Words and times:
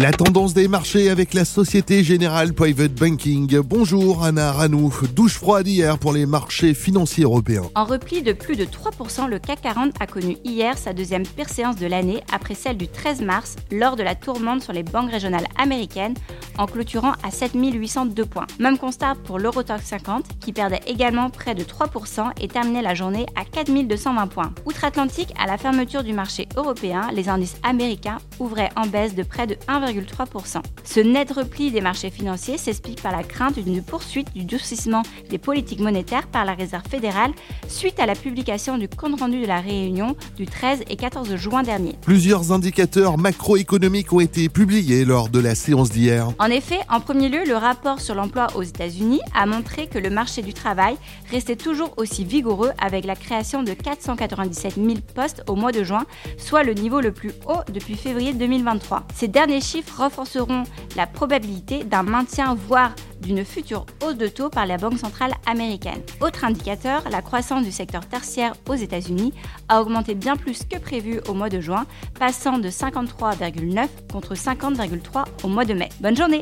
La 0.00 0.12
tendance 0.12 0.54
des 0.54 0.68
marchés 0.68 1.10
avec 1.10 1.34
la 1.34 1.44
Société 1.44 2.04
Générale 2.04 2.52
Private 2.52 2.92
Banking. 2.92 3.58
Bonjour 3.62 4.22
Anna 4.22 4.52
Ranou. 4.52 4.92
Douche 5.12 5.34
froide 5.34 5.66
hier 5.66 5.98
pour 5.98 6.12
les 6.12 6.24
marchés 6.24 6.72
financiers 6.72 7.24
européens. 7.24 7.64
En 7.74 7.84
repli 7.84 8.22
de 8.22 8.32
plus 8.32 8.54
de 8.54 8.64
3%, 8.64 9.26
le 9.28 9.40
CAC 9.40 9.60
40 9.62 9.94
a 9.98 10.06
connu 10.06 10.36
hier 10.44 10.78
sa 10.78 10.92
deuxième 10.92 11.26
pire 11.26 11.48
séance 11.48 11.74
de 11.74 11.88
l'année 11.88 12.22
après 12.32 12.54
celle 12.54 12.76
du 12.76 12.86
13 12.86 13.22
mars 13.22 13.56
lors 13.72 13.96
de 13.96 14.04
la 14.04 14.14
tourmente 14.14 14.62
sur 14.62 14.72
les 14.72 14.84
banques 14.84 15.10
régionales 15.10 15.48
américaines 15.56 16.14
en 16.58 16.66
clôturant 16.66 17.14
à 17.24 17.32
7802 17.32 18.24
points. 18.24 18.46
Même 18.60 18.78
constat 18.78 19.16
pour 19.24 19.40
l'Eurotox 19.40 19.84
50 19.84 20.26
qui 20.38 20.52
perdait 20.52 20.80
également 20.86 21.28
près 21.28 21.56
de 21.56 21.64
3% 21.64 22.30
et 22.40 22.46
terminait 22.46 22.82
la 22.82 22.94
journée 22.94 23.26
à 23.34 23.44
4220 23.44 24.28
points. 24.28 24.52
Outre-Atlantique, 24.64 25.34
à 25.42 25.48
la 25.48 25.58
fermeture 25.58 26.04
du 26.04 26.12
marché 26.12 26.46
européen, 26.56 27.08
les 27.12 27.28
indices 27.28 27.56
américains 27.64 28.18
ouvraient 28.38 28.70
en 28.76 28.86
baisse 28.86 29.16
de 29.16 29.24
près 29.24 29.48
de 29.48 29.56
1, 29.88 30.62
ce 30.84 31.00
net 31.00 31.30
repli 31.32 31.70
des 31.70 31.80
marchés 31.80 32.10
financiers 32.10 32.58
s'explique 32.58 33.02
par 33.02 33.12
la 33.12 33.22
crainte 33.22 33.58
d'une 33.58 33.82
poursuite 33.82 34.32
du 34.34 34.44
durcissement 34.44 35.02
des 35.30 35.38
politiques 35.38 35.80
monétaires 35.80 36.26
par 36.26 36.44
la 36.44 36.54
Réserve 36.54 36.86
fédérale 36.88 37.32
suite 37.68 37.98
à 38.00 38.06
la 38.06 38.14
publication 38.14 38.78
du 38.78 38.88
compte-rendu 38.88 39.40
de 39.40 39.46
la 39.46 39.60
réunion 39.60 40.16
du 40.36 40.46
13 40.46 40.82
et 40.88 40.96
14 40.96 41.36
juin 41.36 41.62
dernier. 41.62 41.96
Plusieurs 42.02 42.52
indicateurs 42.52 43.18
macroéconomiques 43.18 44.12
ont 44.12 44.20
été 44.20 44.48
publiés 44.48 45.04
lors 45.04 45.28
de 45.28 45.38
la 45.38 45.54
séance 45.54 45.90
d'hier. 45.90 46.28
En 46.38 46.46
effet, 46.46 46.80
en 46.90 47.00
premier 47.00 47.28
lieu, 47.28 47.44
le 47.46 47.56
rapport 47.56 48.00
sur 48.00 48.14
l'emploi 48.14 48.48
aux 48.54 48.62
États-Unis 48.62 49.20
a 49.34 49.46
montré 49.46 49.86
que 49.86 49.98
le 49.98 50.10
marché 50.10 50.42
du 50.42 50.52
travail 50.52 50.96
restait 51.30 51.56
toujours 51.56 51.94
aussi 51.96 52.24
vigoureux 52.24 52.70
avec 52.80 53.04
la 53.04 53.16
création 53.16 53.62
de 53.62 53.72
497 53.72 54.74
000 54.74 54.88
postes 55.14 55.42
au 55.48 55.54
mois 55.54 55.72
de 55.72 55.84
juin, 55.84 56.04
soit 56.36 56.62
le 56.62 56.74
niveau 56.74 57.00
le 57.00 57.12
plus 57.12 57.32
haut 57.46 57.60
depuis 57.72 57.94
février 57.94 58.32
2023. 58.32 59.06
Ces 59.14 59.28
derniers 59.28 59.60
chiffres 59.78 59.98
renforceront 59.98 60.64
la 60.96 61.06
probabilité 61.06 61.84
d'un 61.84 62.02
maintien, 62.02 62.56
voire 62.68 62.92
d'une 63.20 63.44
future 63.44 63.86
hausse 64.04 64.16
de 64.16 64.26
taux 64.26 64.48
par 64.48 64.66
la 64.66 64.76
Banque 64.76 64.98
centrale 64.98 65.32
américaine. 65.46 66.00
Autre 66.20 66.44
indicateur, 66.44 67.02
la 67.10 67.22
croissance 67.22 67.64
du 67.64 67.70
secteur 67.70 68.06
tertiaire 68.06 68.54
aux 68.68 68.74
États-Unis 68.74 69.32
a 69.68 69.80
augmenté 69.80 70.14
bien 70.14 70.36
plus 70.36 70.64
que 70.64 70.78
prévu 70.78 71.20
au 71.28 71.34
mois 71.34 71.48
de 71.48 71.60
juin, 71.60 71.86
passant 72.18 72.58
de 72.58 72.68
53,9 72.68 73.86
contre 74.12 74.34
50,3 74.34 75.24
au 75.44 75.48
mois 75.48 75.64
de 75.64 75.74
mai. 75.74 75.88
Bonne 76.00 76.16
journée 76.16 76.40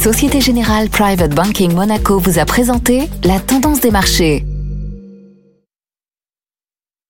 Société 0.00 0.40
Générale 0.40 0.88
Private 0.88 1.34
Banking 1.34 1.72
Monaco 1.72 2.18
vous 2.18 2.38
a 2.38 2.44
présenté 2.44 3.08
la 3.24 3.40
tendance 3.40 3.80
des 3.80 3.90
marchés. 3.90 4.44